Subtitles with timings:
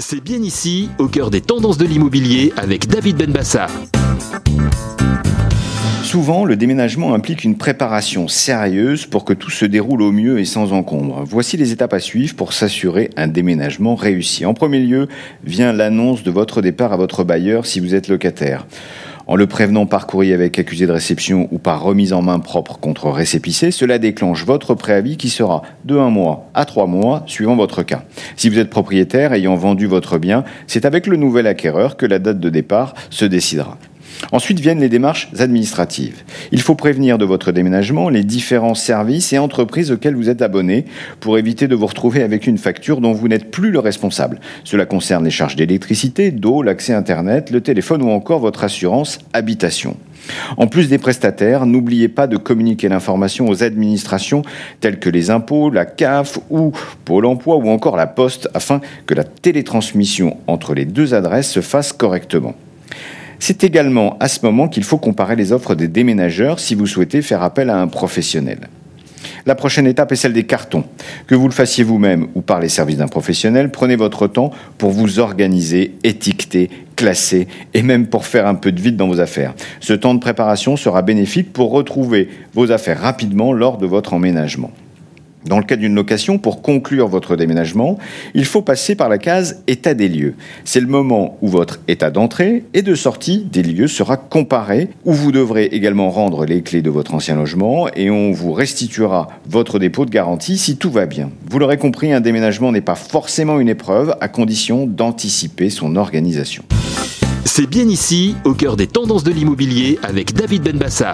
[0.00, 3.66] C'est bien ici, au cœur des tendances de l'immobilier, avec David Benbassa.
[6.04, 10.44] Souvent, le déménagement implique une préparation sérieuse pour que tout se déroule au mieux et
[10.44, 11.24] sans encombre.
[11.26, 14.46] Voici les étapes à suivre pour s'assurer un déménagement réussi.
[14.46, 15.08] En premier lieu,
[15.42, 18.66] vient l'annonce de votre départ à votre bailleur si vous êtes locataire.
[19.28, 22.78] En le prévenant par courrier avec accusé de réception ou par remise en main propre
[22.78, 27.54] contre récépissé, cela déclenche votre préavis qui sera de un mois à trois mois suivant
[27.54, 28.04] votre cas.
[28.36, 32.18] Si vous êtes propriétaire ayant vendu votre bien, c'est avec le nouvel acquéreur que la
[32.18, 33.76] date de départ se décidera.
[34.32, 36.22] Ensuite viennent les démarches administratives.
[36.52, 40.84] Il faut prévenir de votre déménagement les différents services et entreprises auxquels vous êtes abonné
[41.20, 44.40] pour éviter de vous retrouver avec une facture dont vous n'êtes plus le responsable.
[44.64, 49.96] Cela concerne les charges d'électricité, d'eau, l'accès Internet, le téléphone ou encore votre assurance habitation.
[50.56, 54.42] En plus des prestataires, n'oubliez pas de communiquer l'information aux administrations
[54.80, 56.72] telles que les impôts, la CAF ou
[57.04, 61.60] Pôle emploi ou encore la Poste afin que la télétransmission entre les deux adresses se
[61.60, 62.54] fasse correctement.
[63.38, 67.22] C'est également à ce moment qu'il faut comparer les offres des déménageurs si vous souhaitez
[67.22, 68.68] faire appel à un professionnel.
[69.46, 70.84] La prochaine étape est celle des cartons.
[71.26, 74.90] Que vous le fassiez vous-même ou par les services d'un professionnel, prenez votre temps pour
[74.90, 79.54] vous organiser, étiqueter, classer et même pour faire un peu de vide dans vos affaires.
[79.80, 84.72] Ce temps de préparation sera bénéfique pour retrouver vos affaires rapidement lors de votre emménagement.
[85.44, 87.98] Dans le cas d'une location, pour conclure votre déménagement,
[88.34, 90.34] il faut passer par la case état des lieux.
[90.64, 95.12] C'est le moment où votre état d'entrée et de sortie des lieux sera comparé, où
[95.12, 99.78] vous devrez également rendre les clés de votre ancien logement et on vous restituera votre
[99.78, 101.30] dépôt de garantie si tout va bien.
[101.48, 106.64] Vous l'aurez compris, un déménagement n'est pas forcément une épreuve à condition d'anticiper son organisation.
[107.44, 111.12] C'est bien ici, au cœur des tendances de l'immobilier, avec David Benbassa.